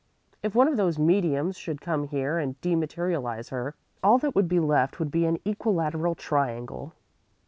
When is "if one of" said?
0.41-0.77